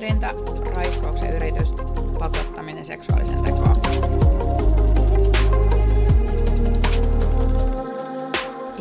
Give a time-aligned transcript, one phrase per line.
[0.00, 0.34] häirintä,
[0.74, 1.74] raiskauksen yritys,
[2.18, 3.76] pakottaminen seksuaalisen tekoon.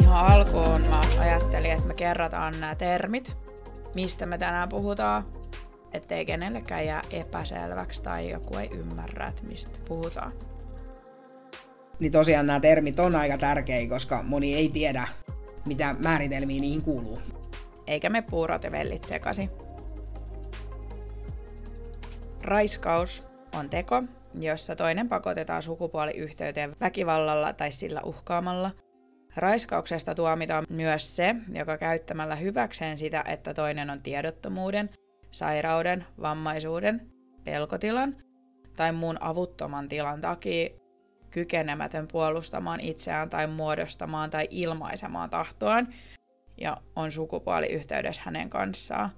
[0.02, 3.38] Ihan alkuun mä ajattelin, että me kerrataan nämä termit,
[3.96, 5.26] mistä me tänään puhutaan,
[5.94, 10.34] ettei kenellekään jää epäselväksi tai joku ei ymmärrä, että mistä puhutaan.
[12.00, 15.08] Niin tosiaan nämä termit on aika tärkeitä, koska moni ei tiedä,
[15.66, 17.20] mitä määritelmiä niihin kuuluu.
[17.88, 19.50] Eikä me puurot ja vellit sekaisin.
[22.44, 23.28] Raiskaus
[23.60, 24.04] on teko,
[24.40, 28.72] jossa toinen pakotetaan sukupuoliyhteyteen väkivallalla tai sillä uhkaamalla.
[29.36, 34.90] Raiskauksesta tuomitaan myös se, joka käyttämällä hyväkseen sitä, että toinen on tiedottomuuden,
[35.32, 37.12] sairauden, vammaisuuden,
[37.44, 38.16] pelkotilan
[38.76, 40.70] tai muun avuttoman tilan takia
[41.30, 45.94] kykenemätön puolustamaan itseään tai muodostamaan tai ilmaisemaan tahtoaan
[46.58, 49.12] ja on sukupuoliyhteydessä hänen kanssaan.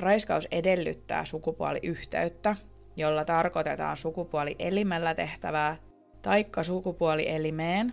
[0.00, 2.56] Raiskaus edellyttää sukupuoliyhteyttä,
[2.96, 5.76] jolla tarkoitetaan sukupuolielimellä tehtävää
[6.22, 7.92] taikka sukupuolielimeen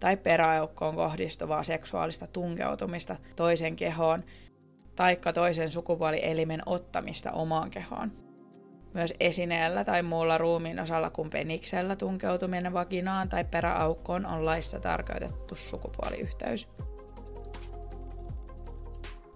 [0.00, 4.24] tai peräaukkoon kohdistuvaa seksuaalista tunkeutumista toisen kehoon
[4.96, 8.12] taikka toisen sukupuolielimen ottamista omaan kehoon.
[8.94, 15.54] Myös esineellä tai muulla ruumiin osalla kuin peniksellä tunkeutuminen vaginaan tai peräaukkoon on laissa tarkoitettu
[15.54, 16.68] sukupuoliyhteys.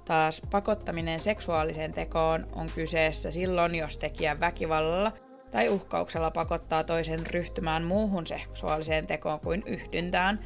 [0.05, 5.13] Taas pakottaminen seksuaaliseen tekoon on kyseessä silloin, jos tekijä väkivallalla
[5.51, 10.45] tai uhkauksella pakottaa toisen ryhtymään muuhun seksuaaliseen tekoon kuin yhdyntään,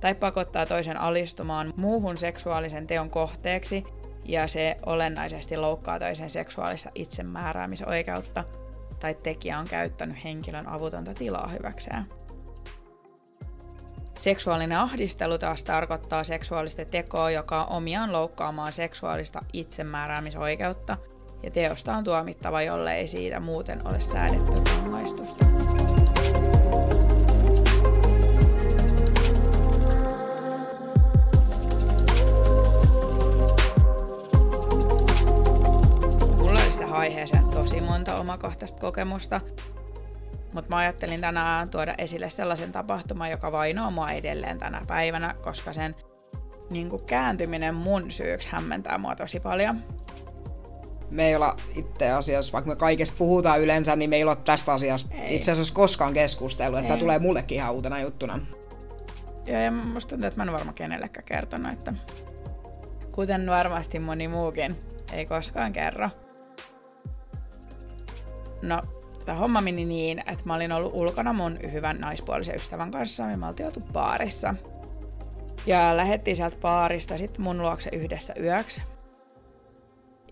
[0.00, 3.84] tai pakottaa toisen alistumaan muuhun seksuaalisen teon kohteeksi,
[4.24, 8.44] ja se olennaisesti loukkaa toisen seksuaalista itsemääräämisoikeutta,
[9.00, 12.06] tai tekijä on käyttänyt henkilön avutonta tilaa hyväkseen.
[14.22, 20.96] Seksuaalinen ahdistelu taas tarkoittaa seksuaalista tekoa, joka on omiaan loukkaamaan seksuaalista itsemääräämisoikeutta,
[21.42, 25.44] ja teosta on tuomittava, jolle ei siitä muuten ole säädetty rangaistusta.
[36.38, 39.40] Mulla olisi aiheeseen tosi monta omakohtaista kokemusta,
[40.52, 45.72] mutta mä ajattelin tänään tuoda esille sellaisen tapahtuman, joka vainoaa mua edelleen tänä päivänä, koska
[45.72, 45.94] sen
[46.70, 49.82] niin kuin kääntyminen mun syyksi hämmentää mua tosi paljon.
[51.10, 54.72] Me ei olla itse asiassa, vaikka me kaikesta puhutaan yleensä, niin me ei olla tästä
[54.72, 55.36] asiasta ei.
[55.36, 58.46] itse asiassa koskaan keskustellut, että tämä tulee mullekin ihan uutena juttuna.
[59.46, 61.92] Joo, ja musta tuntuu, että mä en varmaan kenellekään kertonut, että
[63.12, 64.76] kuten varmasti moni muukin,
[65.12, 66.10] ei koskaan kerro.
[68.62, 68.82] No,
[69.24, 73.46] tämä homma meni niin, että mä olin ollut ulkona mun hyvän naispuolisen ystävän kanssa me
[73.46, 74.54] oltiin oltu baarissa.
[75.66, 78.82] Ja lähettiin sieltä baarista sitten mun luokse yhdessä yöksi.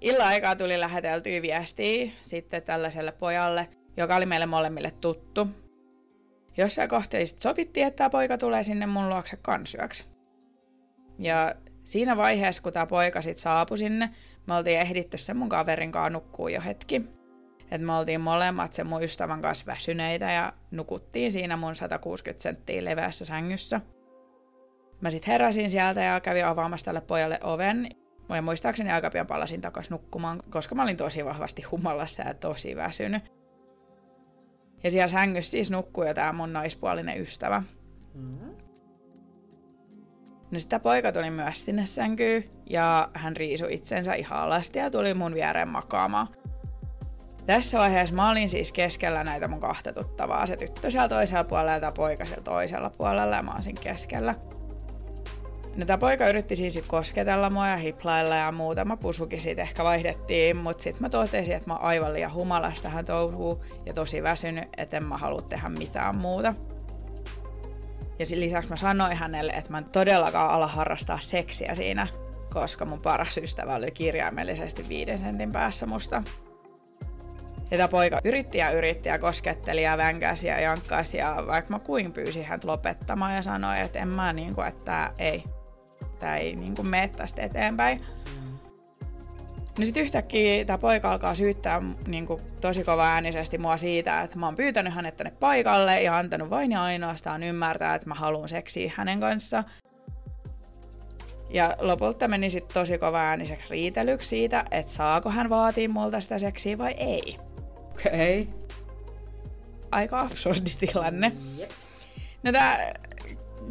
[0.00, 5.48] Illan aikaa tuli läheteltyä viestiä sitten tällaiselle pojalle, joka oli meille molemmille tuttu.
[6.56, 10.04] Jossain kohtaa sitten sovittiin, että tämä poika tulee sinne mun luokse kansyöksi.
[11.18, 14.10] Ja siinä vaiheessa, kun tämä poika sitten saapui sinne,
[14.46, 17.02] me oltiin ehditty sen mun kaverin kanssa nukkuu jo hetki
[17.70, 22.84] että me oltiin molemmat sen mun ystävän kanssa väsyneitä ja nukuttiin siinä mun 160 senttiä
[22.84, 23.80] leveässä sängyssä.
[25.00, 27.88] Mä sitten heräsin sieltä ja kävin avaamassa tälle pojalle oven.
[28.28, 32.76] Ja muistaakseni aika pian palasin takas nukkumaan, koska mä olin tosi vahvasti humalassa ja tosi
[32.76, 33.22] väsynyt.
[34.84, 37.62] Ja siellä sängyssä siis nukkui jo tää mun naispuolinen ystävä.
[40.50, 45.14] No sitä poika tuli myös sinne sänkyyn ja hän riisui itsensä ihan alasti ja tuli
[45.14, 46.28] mun viereen makaamaan.
[47.50, 50.46] Tässä vaiheessa mä olin siis keskellä näitä mun kahta tuttavaa.
[50.46, 53.80] Se tyttö siellä toisella puolella ja tämä poika siellä toisella puolella ja mä oon siinä
[53.80, 54.34] keskellä.
[55.76, 59.84] No tämä poika yritti siinä sit kosketella mua ja hiplailla ja muutama pusukin siitä ehkä
[59.84, 64.22] vaihdettiin, mutta sitten mä totesin, että mä oon aivan liian humalas tähän touhuun ja tosi
[64.22, 66.54] väsynyt, että en mä halua tehdä mitään muuta.
[68.18, 72.06] Ja lisäksi mä sanoin hänelle, että mä en todellakaan ala harrastaa seksiä siinä,
[72.52, 76.22] koska mun paras ystävä oli kirjaimellisesti viiden sentin päässä musta.
[77.70, 82.12] Ja poika yritti ja yritti ja kosketteli ja vänkäsi ja jankkasi ja vaikka mä kuin
[82.12, 85.44] pyysin häntä lopettamaan ja sanoi, että en mä niinku, että tää ei,
[86.18, 88.00] tää ei niinku mene tästä eteenpäin.
[89.78, 94.46] No sit yhtäkkiä tämä poika alkaa syyttää niinku, tosi kova äänisesti mua siitä, että mä
[94.46, 98.92] oon pyytänyt hänet tänne paikalle ja antanut vain ja ainoastaan ymmärtää, että mä haluan seksiä
[98.96, 99.64] hänen kanssa.
[101.50, 106.38] Ja lopulta meni sitten tosi kova ääniseksi riitelyksi siitä, että saako hän vaatia multa sitä
[106.38, 107.38] seksiä vai ei.
[108.06, 108.40] Okei.
[108.42, 108.54] Okay.
[109.90, 111.32] Aika absurdi tilanne.
[111.58, 111.70] Yep.
[112.42, 112.94] No tää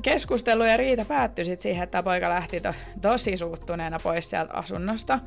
[0.01, 5.19] keskustelu ja riita päättyi sit siihen, että poika lähti to- tosi suuttuneena pois sieltä asunnosta.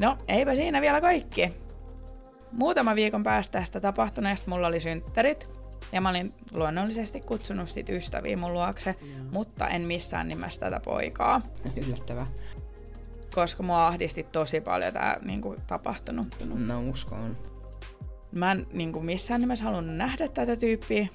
[0.00, 1.52] No, eipä siinä vielä kaikki.
[2.52, 5.48] muutama viikon päästä tästä tapahtuneesta mulla oli synttärit.
[5.92, 9.26] Ja mä olin luonnollisesti kutsunut sit ystäviä mun luokse, mm.
[9.32, 11.40] mutta en missään nimessä tätä poikaa.
[11.86, 12.26] Yllättävää.
[13.34, 16.26] Koska mua ahdisti tosi paljon tää niinku, tapahtunut.
[16.54, 17.36] No uskon.
[18.32, 21.08] Mä en niinku, missään nimessä halunnut nähdä tätä tyyppiä,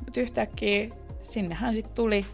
[0.00, 0.88] mutta yhtäkkiä
[1.22, 2.26] sinnehän sitten tuli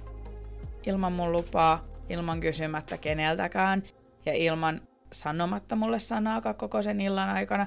[0.86, 3.82] ilman mun lupaa, ilman kysymättä keneltäkään
[4.26, 4.80] ja ilman
[5.12, 7.66] sanomatta mulle sanaakaan koko sen illan aikana.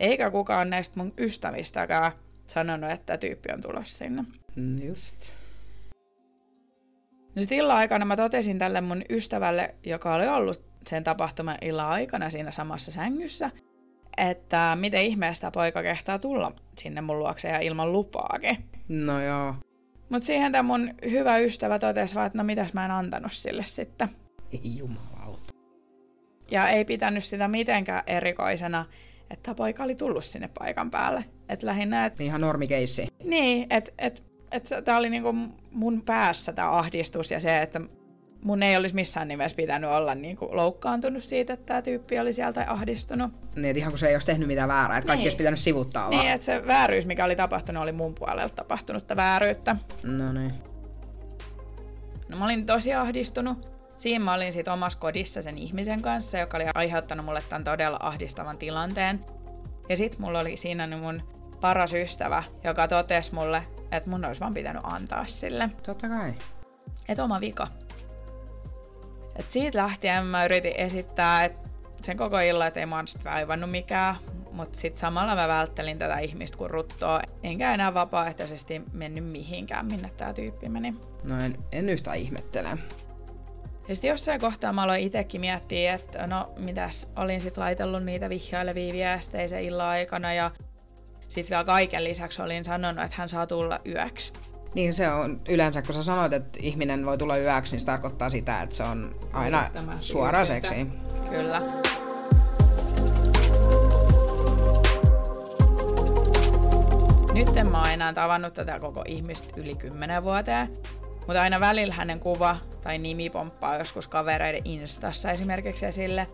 [0.00, 2.12] Eikä kukaan näistä mun ystävistäkään
[2.46, 4.24] sanonut, että tyyppi on tulossa sinne.
[4.86, 5.16] Just.
[7.34, 11.86] No sitten illan aikana mä totesin tälle mun ystävälle, joka oli ollut sen tapahtuman illan
[11.86, 13.50] aikana siinä samassa sängyssä,
[14.16, 18.64] että miten ihmeestä poika kehtaa tulla sinne mun luokse ja ilman lupaakin.
[18.88, 19.54] No joo.
[20.08, 23.64] Mut siihen tämä mun hyvä ystävä totesi vaan, että no mitäs mä en antanut sille
[23.64, 24.08] sitten.
[24.52, 25.54] Ei jumalauta.
[26.50, 28.86] Ja ei pitänyt sitä mitenkään erikoisena,
[29.30, 31.24] että poika oli tullut sinne paikan päälle.
[31.48, 32.20] Et lähinnä, et...
[32.20, 33.06] Ihan normikeissi.
[33.24, 35.34] Niin, että et, et, tämä oli niinku
[35.70, 37.80] mun päässä tämä ahdistus ja se, että
[38.44, 42.66] mun ei olisi missään nimessä pitänyt olla niinku loukkaantunut siitä, että tämä tyyppi oli sieltä
[42.68, 43.30] ahdistunut.
[43.56, 45.26] Niin, ihan kun se ei olisi tehnyt mitään väärää, että kaikki niin.
[45.26, 46.22] olisi pitänyt sivuttaa vaan.
[46.22, 49.76] Niin, että se vääryys, mikä oli tapahtunut, oli mun puolelta tapahtunutta vääryyttä.
[50.02, 50.52] No niin.
[52.28, 53.70] No mä olin tosi ahdistunut.
[53.96, 57.98] Siinä mä olin sit omassa kodissa sen ihmisen kanssa, joka oli aiheuttanut mulle tämän todella
[58.00, 59.24] ahdistavan tilanteen.
[59.88, 61.22] Ja sit mulla oli siinä mun
[61.60, 65.70] paras ystävä, joka totesi mulle, että mun olisi vaan pitänyt antaa sille.
[65.82, 66.34] Totta kai.
[67.08, 67.68] Että oma vika.
[69.40, 71.68] Et siitä lähtien mä yritin esittää, että
[72.02, 74.16] sen koko illan, että ei mä vaivannut mikään,
[74.52, 80.10] mutta sitten samalla mä välttelin tätä ihmistä kuin ruttoa, enkä enää vapaaehtoisesti mennyt mihinkään, minne
[80.16, 80.94] tämä tyyppi meni.
[81.24, 82.68] No en, en yhtään ihmettele.
[83.88, 88.28] Ja sitten jossain kohtaa mä aloin itsekin miettiä, että no mitäs, olin sitten laitellut niitä
[88.28, 90.50] vihjailevia viestejä sen illan aikana ja
[91.28, 94.32] sitten vielä kaiken lisäksi olin sanonut, että hän saa tulla yöksi.
[94.74, 98.30] Niin se on yleensä, kun sä sanoit, että ihminen voi tulla yöksi, niin se tarkoittaa
[98.30, 100.86] sitä, että se on aina suora seksi.
[101.30, 101.62] Kyllä.
[107.34, 110.68] Nyt en mä oon enää tavannut tätä koko ihmistä yli 10 vuoteen,
[111.26, 116.26] mutta aina välillä hänen kuva tai nimi pomppaa joskus kavereiden instassa esimerkiksi esille.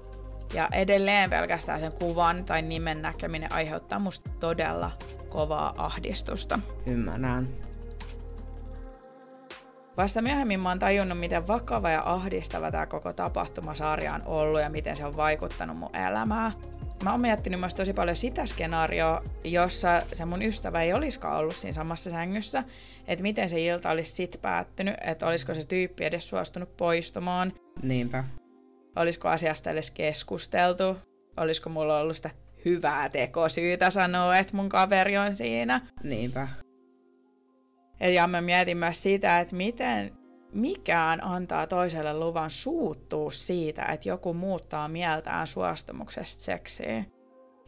[0.54, 4.92] Ja edelleen pelkästään sen kuvan tai nimen näkeminen aiheuttaa musta todella
[5.28, 6.58] kovaa ahdistusta.
[6.86, 7.48] Ymmärrän.
[9.96, 14.70] Vasta myöhemmin mä oon tajunnut, miten vakava ja ahdistava tämä koko tapahtumasarja on ollut ja
[14.70, 16.52] miten se on vaikuttanut mun elämään.
[17.04, 21.56] Mä oon miettinyt myös tosi paljon sitä skenaarioa, jossa se mun ystävä ei olisikaan ollut
[21.56, 22.64] siinä samassa sängyssä,
[23.06, 27.52] että miten se ilta olisi sit päättynyt, että olisiko se tyyppi edes suostunut poistumaan.
[27.82, 28.24] Niinpä.
[28.96, 30.96] Olisiko asiasta edes keskusteltu,
[31.36, 32.30] olisiko mulla ollut sitä
[32.64, 35.80] hyvää tekosyytä sanoa, että mun kaveri on siinä.
[36.02, 36.48] Niinpä.
[38.00, 40.12] Ja mä mietin myös sitä, että miten
[40.52, 47.12] mikään antaa toiselle luvan suuttua siitä, että joku muuttaa mieltään suostumuksesta seksiin.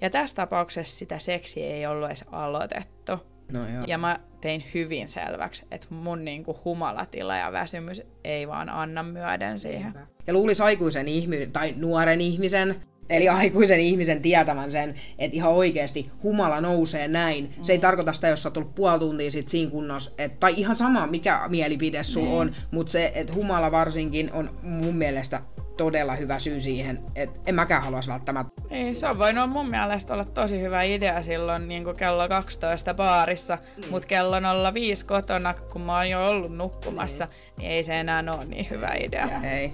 [0.00, 3.12] Ja tässä tapauksessa sitä seksiä ei ollut edes aloitettu.
[3.52, 3.84] No joo.
[3.86, 9.58] Ja mä tein hyvin selväksi, että mun niinku humalatila ja väsymys ei vaan anna myöden
[9.58, 9.94] siihen.
[10.26, 16.10] Ja luulisi aikuisen ihmisen tai nuoren ihmisen Eli aikuisen ihmisen tietävän sen, että ihan oikeasti
[16.22, 17.54] humala nousee näin.
[17.56, 17.64] Mm.
[17.64, 17.82] Se ei mm.
[17.82, 21.06] tarkoita sitä, jos sä oot tullut puoli tuntia sit siinä kunnossa, et, tai ihan sama
[21.06, 22.36] mikä mielipide sulla mm.
[22.36, 25.42] on, mutta se, että humala varsinkin on mun mielestä
[25.76, 28.62] todella hyvä syy siihen, että en mäkään haluaisi välttämättä.
[28.70, 33.58] Ei, se on voinut mun mielestä olla tosi hyvä idea silloin niin kello 12 baarissa,
[33.76, 33.84] mm.
[33.90, 34.36] mutta kello
[34.74, 37.30] 05 kotona, kun mä oon jo ollut nukkumassa, mm.
[37.58, 39.42] niin ei se enää ole niin hyvä idea.
[39.42, 39.72] Ei.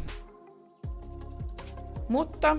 [2.09, 2.57] Mutta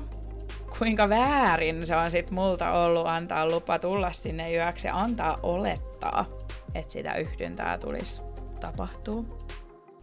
[0.80, 6.26] kuinka väärin se on sit multa ollut antaa lupa tulla sinne yöksi ja antaa olettaa,
[6.76, 8.22] että sitä yhdyntää tulisi
[8.60, 9.46] tapahtuu.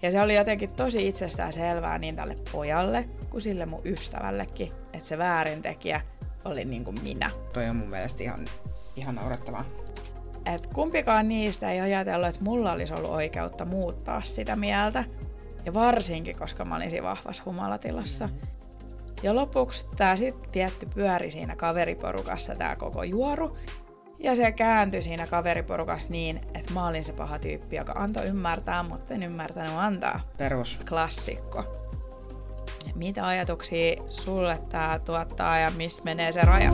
[0.02, 5.08] Ja se oli jotenkin tosi itsestään selvää niin tälle pojalle kuin sille mun ystävällekin, että
[5.08, 6.00] se väärintekijä
[6.44, 7.30] oli niin kuin minä.
[7.52, 8.44] Toi on mun mielestä ihan,
[8.96, 9.64] ihan naurettavaa.
[10.46, 15.04] Et kumpikaan niistä ei ajatellut, että mulla olisi ollut oikeutta muuttaa sitä mieltä.
[15.64, 18.26] Ja varsinkin, koska mä olisin vahvassa humalatilassa.
[18.26, 18.61] Mm-hmm.
[19.22, 23.56] Ja lopuksi tämä sitten tietty pyöri siinä kaveriporukassa tämä koko juoru.
[24.18, 28.82] Ja se kääntyi siinä kaveriporukassa niin, että mä olin se paha tyyppi, joka antoi ymmärtää,
[28.82, 30.20] mutta en ymmärtänyt antaa.
[30.36, 30.78] Perus.
[30.88, 31.64] Klassikko.
[32.94, 36.70] Mitä ajatuksia sulle tämä tuottaa ja missä menee se raja?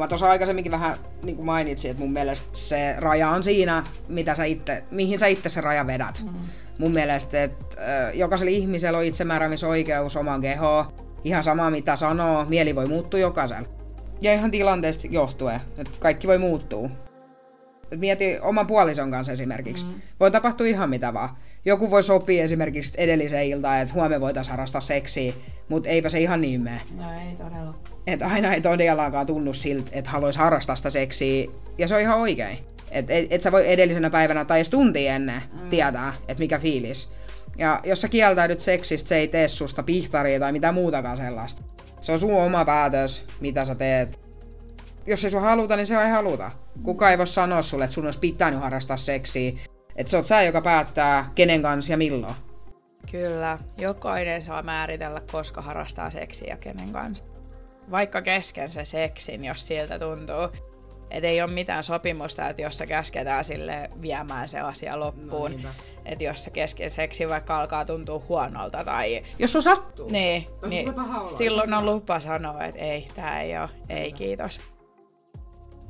[0.00, 4.34] Mä tuossa aikaisemminkin vähän niin kuin mainitsin, että mun mielestä se raja on siinä, mitä
[4.34, 6.22] sä itse, mihin sä itse se raja vedät.
[6.24, 6.38] Mm.
[6.78, 7.76] Mun mielestä, että
[8.14, 10.84] jokaisella ihmisellä on itsemääräämisoikeus oman kehoon.
[11.24, 13.68] Ihan sama mitä sanoo, mieli voi muuttua jokaisella.
[14.20, 16.90] Ja ihan tilanteesta johtuen, että kaikki voi muuttua.
[17.92, 19.86] Et mieti oman puolison kanssa esimerkiksi.
[19.86, 19.92] Mm.
[20.20, 21.36] Voi tapahtua ihan mitä vaan.
[21.64, 25.32] Joku voi sopia esimerkiksi edelliseen iltaan, että huomenna voitaisiin harrastaa seksiä,
[25.70, 26.80] mutta eipä se ihan niin mene.
[26.96, 27.74] No ei todella.
[28.06, 32.18] Että aina ei todellakaan tunnu siltä, että haluaisi harrastaa sitä seksiä, ja se on ihan
[32.18, 32.58] oikein.
[32.90, 35.68] Että et, et sä voi edellisenä päivänä tai edes tunti ennen mm.
[35.68, 37.12] tietää, että mikä fiilis.
[37.58, 41.62] Ja jos sä kieltäydyt seksistä, se ei tee susta pihtaria tai mitä muutakaan sellaista.
[42.00, 44.20] Se on sun oma päätös, mitä sä teet.
[45.06, 46.50] Jos ei sun haluta, niin se ei haluta.
[46.82, 49.52] Kuka ei voi sanoa sulle, että sun olisi pitänyt harrastaa seksiä.
[49.96, 52.34] Että se on sä, joka päättää, kenen kanssa ja milloin.
[53.10, 57.24] Kyllä, jokainen saa määritellä, koska harrastaa seksiä kenen kanssa.
[57.90, 60.48] Vaikka kesken se seksin, jos siltä tuntuu.
[61.10, 65.62] Että ei ole mitään sopimusta, että jos se käsketään sille viemään se asia loppuun.
[65.62, 65.68] No,
[66.04, 69.22] että jos se kesken seksi vaikka alkaa tuntua huonolta tai...
[69.38, 70.10] Jos on sattuu.
[70.10, 70.94] Niin, niin
[71.36, 74.60] silloin on lupa sanoa, että ei, tämä ei ole, ei kiitos.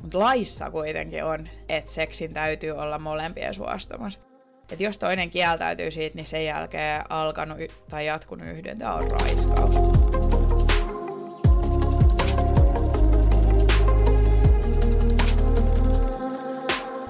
[0.03, 4.21] Mutta laissa kuitenkin on, että seksin täytyy olla molempien suostumus.
[4.73, 7.59] Että jos toinen kieltäytyy siitä, niin sen jälkeen alkanut
[7.91, 9.75] tai jatkunut yhdyntä on raiskaus.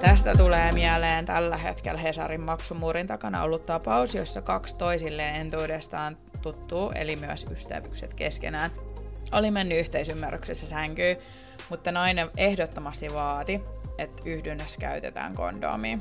[0.01, 6.93] Tästä tulee mieleen tällä hetkellä Hesarin maksumuurin takana ollut tapaus, jossa kaksi toisilleen entuudestaan tuttuu,
[6.95, 8.71] eli myös ystävykset keskenään,
[9.33, 11.17] oli mennyt yhteisymmärryksessä sänkyyn,
[11.69, 13.61] mutta nainen ehdottomasti vaati,
[13.99, 15.99] että yhdynnässä käytetään kondomia.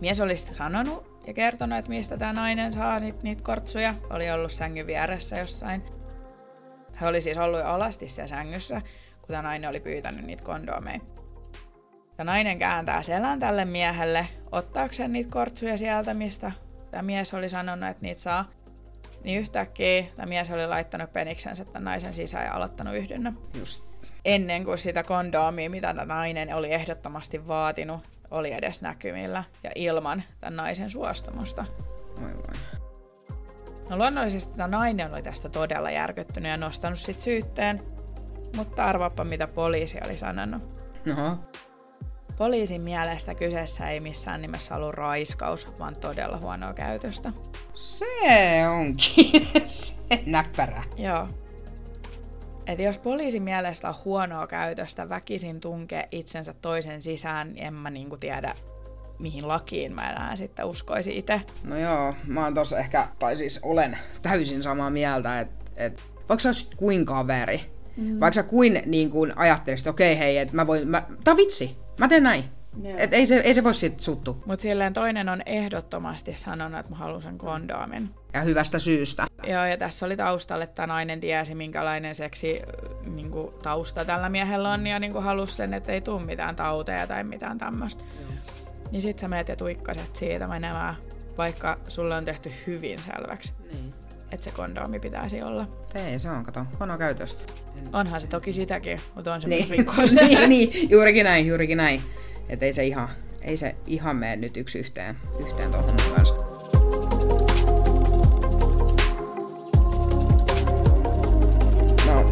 [0.00, 3.94] Mies oli sitten sanonut ja kertonut, että mistä tämä nainen saa niitä, niitä kortsuja.
[4.10, 5.82] Oli ollut sängyn vieressä jossain.
[6.94, 8.80] Hän oli siis ollut jo alasti siellä sängyssä,
[9.20, 11.00] kun tämä nainen oli pyytänyt niitä kondomeja.
[12.18, 16.52] Ja nainen kääntää selän tälle miehelle, ottaakseen niitä kortsuja sieltä, mistä
[16.90, 18.44] tämä mies oli sanonut, että niitä saa.
[19.24, 23.38] Niin yhtäkkiä tämä mies oli laittanut peniksensä tämän naisen sisään ja aloittanut yhdynnän.
[23.58, 23.84] Just.
[24.24, 30.22] Ennen kuin sitä kondoomia, mitä tämä nainen oli ehdottomasti vaatinut, oli edes näkymillä ja ilman
[30.40, 31.64] tämän naisen suostumusta.
[32.18, 32.56] Aivan.
[33.90, 37.80] No luonnollisesti tämä nainen oli tästä todella järkyttynyt ja nostanut sit syytteen,
[38.56, 40.62] mutta arvaappa mitä poliisi oli sanonut.
[41.04, 41.38] No.
[42.36, 47.32] Poliisin mielestä kyseessä ei missään nimessä ollut raiskaus, vaan todella huonoa käytöstä.
[47.74, 49.94] Se onkin se
[50.26, 50.82] näppärä.
[50.96, 51.28] Joo.
[52.66, 57.90] Et jos poliisin mielestä on huonoa käytöstä väkisin tunkee itsensä toisen sisään, niin en mä
[57.90, 58.54] niinku tiedä,
[59.18, 61.40] mihin lakiin mä enää sitten uskoisin itse.
[61.64, 66.38] No joo, mä oon tossa ehkä, tai siis olen täysin samaa mieltä, että et, vaikka
[66.38, 67.60] sä olisit kuin kaveri,
[67.96, 68.20] mm.
[68.20, 71.76] vaikka sä kuin, niin kuin ajattelisit, okei okay, hei, että mä voin, mä, tää vitsi,
[71.98, 72.55] mä teen näin.
[72.96, 74.42] Et ei, se, ei se voi sit suttu.
[74.46, 78.10] Mutta silleen toinen on ehdottomasti sanonut, että mä haluan sen kondoomin.
[78.32, 79.26] Ja hyvästä syystä.
[79.46, 82.62] Joo, ja tässä oli taustalle, että nainen tiesi, minkälainen seksi
[83.14, 86.56] niin kuin, tausta tällä miehellä on, ja niin kuin, halusi sen, että ei tule mitään
[86.56, 88.04] tauteja tai mitään tämmöistä.
[88.90, 90.96] Niin sit sä meet ja tuikkaset siitä menemään,
[91.38, 93.52] vaikka sulle on tehty hyvin selväksi.
[93.72, 93.94] Niin
[94.32, 95.66] että se kondoomi pitäisi olla.
[95.94, 97.52] Ei, se on, kato, huono käytöstä.
[97.92, 99.70] Onhan se toki sitäkin, mutta on se niin.
[99.70, 100.14] rikos.
[100.20, 102.02] niin, niin, juurikin näin, juurikin näin.
[102.48, 103.08] Että ei se ihan,
[103.42, 106.34] ei se ihan mene nyt yksi yhteen, yhteen tuohon kanssa.
[112.06, 112.24] No,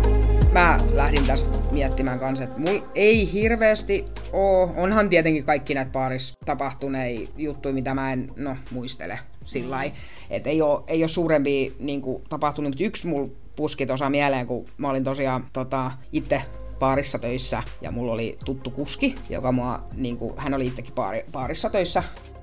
[0.52, 6.34] mä lähdin tässä miettimään kanssa, että mulla ei hirveästi oo, onhan tietenkin kaikki näitä paarissa
[6.46, 9.92] tapahtuneita juttuja, mitä mä en, no, muistele sillä mm.
[10.30, 14.46] että ei ole, ei ole suurempia niin kuin, tapahtunut, mutta yksi mulla puski tuossa mieleen,
[14.46, 16.42] kun mä olin tosiaan tota, itse
[16.78, 21.24] paarissa töissä ja mulla oli tuttu kuski, joka mua, niin kuin, hän oli itsekin paari,
[21.32, 22.02] paarissa töissä.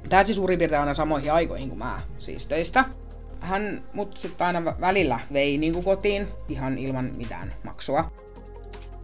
[0.09, 2.85] Tää siis suurin piirtein aina samoihin aikoihin kuin mä siis töistä.
[3.39, 8.11] Hän mut sitten aina välillä vei niin kuin kotiin ihan ilman mitään maksua.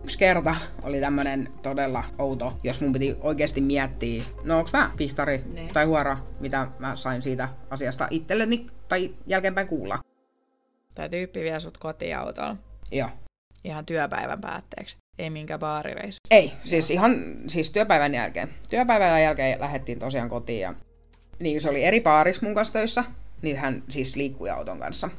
[0.03, 5.37] Yksi kerta oli tämmönen todella outo, jos mun piti oikeasti miettiä, no onks mä pihtari
[5.37, 5.43] ne.
[5.53, 5.73] Niin.
[5.73, 9.99] tai huora, mitä mä sain siitä asiasta itselleni tai jälkeenpäin kuulla.
[10.95, 12.55] Tämä tyyppi vie sut kotiautolla.
[12.91, 13.09] Joo.
[13.63, 14.97] Ihan työpäivän päätteeksi.
[15.19, 16.19] Ei minkä baarireissu.
[16.31, 17.15] Ei, siis ihan
[17.47, 18.49] siis työpäivän jälkeen.
[18.69, 20.73] Työpäivän jälkeen lähdettiin tosiaan kotiin ja
[21.39, 23.03] niin se oli eri baaris mun kanssa töissä,
[23.41, 25.09] niin hän siis liikkui auton kanssa.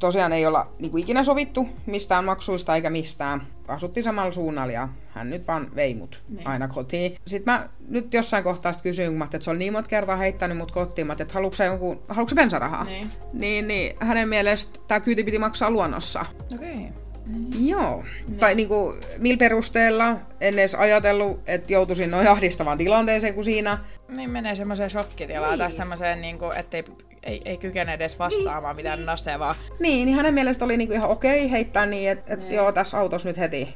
[0.00, 3.42] Tosiaan ei olla niin kuin ikinä sovittu mistään maksuista eikä mistään.
[3.68, 6.46] Asuttiin samalla suunnalla ja hän nyt vaan vei mut niin.
[6.46, 7.16] aina kotiin.
[7.26, 10.16] Sitten mä nyt jossain kohtaa sit kysyin, kun mä että se oli niin monta kertaa
[10.16, 12.84] heittänyt mut kotiin, mä että haluatko jonkun, haluatko bensarahaa?
[12.84, 13.10] Niin.
[13.32, 13.68] niin.
[13.68, 16.26] Niin, hänen mielestä tämä kyyti piti maksaa luonnossa.
[16.54, 16.74] Okei.
[16.74, 17.05] Okay.
[17.26, 17.66] Mm.
[17.68, 18.04] Joo.
[18.28, 18.36] Mm.
[18.36, 23.78] Tai niinku, millä perusteella en edes ajatellut, että joutuisin noin ahdistavaan tilanteeseen kuin siinä.
[24.16, 25.58] Niin menee semmoiseen shokkitilaan niin.
[25.58, 26.84] tai semmoiseen, niinku, ettei
[27.22, 29.06] ei, ei kykene edes vastaamaan niin, mitään niin.
[29.06, 29.54] nasevaa.
[29.80, 33.28] Niin, niin hänen mielestä oli niinku ihan okei heittää niin, että et, joo, tässä autossa
[33.28, 33.74] nyt heti.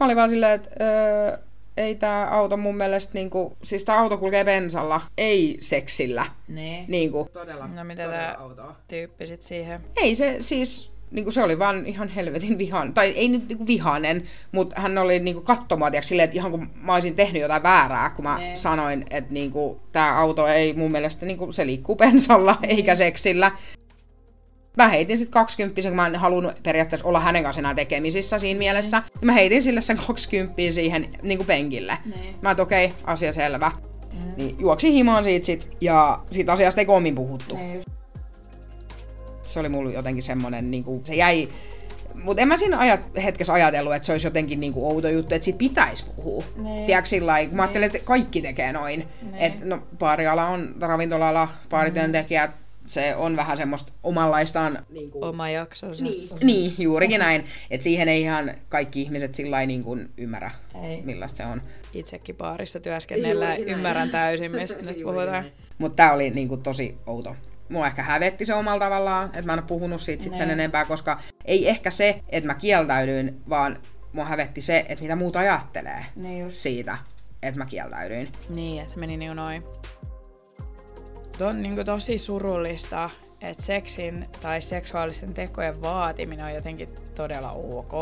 [0.00, 1.38] Mä olin vaan silleen, että öö,
[1.76, 6.26] ei tämä auto mun mielestä, niinku, siis tämä auto kulkee bensalla, ei seksillä.
[6.48, 6.84] Niin.
[6.88, 8.36] Niinku, todella, no mitä tämä
[8.88, 9.80] tyyppi sit siihen?
[9.96, 14.22] Ei se siis, niinku se oli vaan ihan helvetin vihan, tai ei nyt niinku vihanen,
[14.52, 18.10] mutta hän oli niinku katsomaan, tiiäks, silleen, että ihan kun mä olisin tehnyt jotain väärää,
[18.10, 18.56] kun mä ne.
[18.56, 22.68] sanoin, että niinku, tämä auto ei mun mielestä, niinku, se liikkuu bensalla ne.
[22.68, 23.52] eikä seksillä
[24.76, 28.58] mä heitin sitten 20, kun mä en halunnut periaatteessa olla hänen kanssaan enää tekemisissä siinä
[28.58, 28.98] mielessä.
[28.98, 31.98] Niin mä heitin sille sen 20 siihen niin kuin penkille.
[32.04, 32.36] Niin.
[32.42, 33.72] Mä että okei, okay, asia selvä.
[34.12, 34.32] Mm.
[34.36, 37.56] Niin juoksi himaan siitä sit, ja siitä asiasta ei koomin puhuttu.
[37.56, 37.82] Niin.
[39.50, 41.48] Se oli mulla jotenkin semmonen, niin kuin, se jäi
[42.14, 45.44] mutta en mä siinä ajat, hetkessä ajatellut, että se olisi jotenkin niinku outo juttu, että
[45.44, 46.44] siitä pitäisi puhua.
[46.56, 46.86] Niin.
[46.86, 49.08] Tiedätkö sillä kun mä ajattelin, että kaikki tekee noin.
[49.22, 49.34] Niin.
[49.34, 54.78] Että no, baariala on, ravintolalla, baarityöntekijät, mm se on vähän semmoista omanlaistaan...
[54.90, 55.24] Niin kuin...
[55.24, 56.04] Oma jaksonsa.
[56.04, 57.44] Niin, niin juurikin näin.
[57.70, 60.50] Että siihen ei ihan kaikki ihmiset sillä niin kuin ymmärrä,
[60.84, 61.02] ei.
[61.02, 61.62] millaista se on.
[61.94, 65.44] Itsekin baarissa työskennellä ymmärrän täysin, mistä nyt puhutaan.
[65.78, 67.36] Mutta tämä oli niin kuin tosi outo.
[67.70, 70.60] Mua ehkä hävetti se omalla tavallaan, että mä en ole puhunut siitä sit sen niin.
[70.60, 73.78] enempää, koska ei ehkä se, että mä kieltäydyin, vaan
[74.12, 76.98] mua hävetti se, että mitä muuta ajattelee niin siitä,
[77.42, 78.32] että mä kieltäydyin.
[78.48, 79.64] Niin, että se meni niin noin
[81.46, 87.92] on niin tosi surullista, että seksin tai seksuaalisten tekojen vaatiminen on jotenkin todella ok.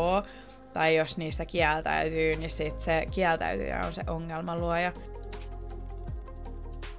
[0.73, 4.93] Tai jos niistä kieltäytyy, niin sit se kieltäytyjä on se ongelmaluoja.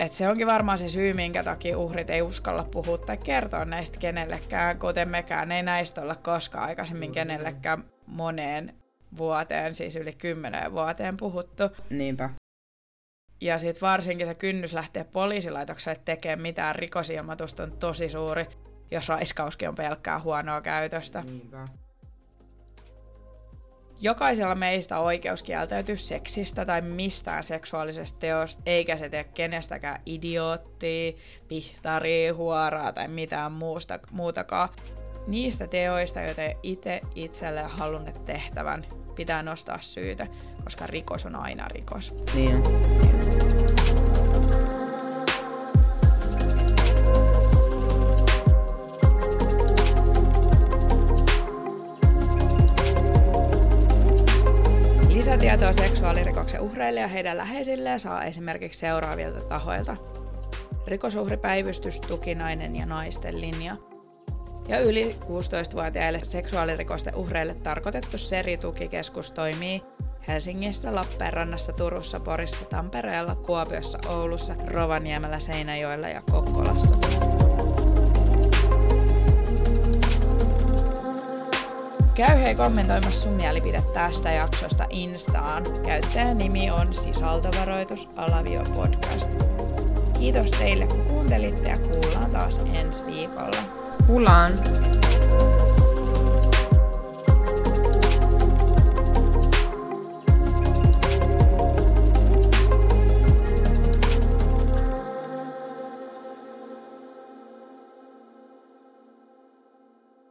[0.00, 3.98] Et se onkin varmaan se syy, minkä takia uhrit ei uskalla puhua tai kertoa näistä
[3.98, 8.74] kenellekään, kuten mekään ei näistä olla koskaan aikaisemmin kenellekään moneen
[9.16, 11.62] vuoteen, siis yli kymmeneen vuoteen puhuttu.
[11.90, 12.30] Niinpä.
[13.40, 18.46] Ja sitten varsinkin se kynnys lähteä poliisilaitokselle tekemään mitään rikosilmoitusta on tosi suuri,
[18.90, 21.22] jos raiskauskin on pelkkää huonoa käytöstä.
[21.22, 21.64] Niinpä.
[24.02, 31.12] Jokaisella meistä on oikeus kieltäytyä seksistä tai mistään seksuaalisesta teosta, eikä se tee kenestäkään idioottia,
[31.48, 34.68] pihtaria, huoraa tai mitään muusta, muutakaan.
[35.26, 40.26] Niistä teoista, joita itse itselle halunneet tehtävän, pitää nostaa syytä,
[40.64, 42.14] koska rikos on aina rikos.
[42.34, 42.62] Niin.
[56.40, 59.96] Seksuaalirikoksen uhreille ja heidän läheisilleen saa esimerkiksi seuraavilta tahoilta.
[60.86, 63.76] Rikosuhripäivystys, tukinainen ja naisten linja–
[64.68, 69.82] ja yli 16-vuotiaille seksuaalirikosten uhreille tarkoitettu seritukikeskus toimii
[70.28, 76.96] Helsingissä, Lappeenrannassa, Turussa, Porissa, Tampereella, Kuopiossa, Oulussa, Rovaniemellä, Seinäjoella ja Kokkolassa.
[82.14, 85.62] Käy hei kommentoimassa sun mielipide tästä jaksosta Instaan.
[85.86, 89.30] Käyttäjän nimi on sisältövaroitus Alavio Podcast.
[90.18, 93.62] Kiitos teille kun kuuntelitte ja kuullaan taas ensi viikolla.
[94.06, 94.52] Kuullaan.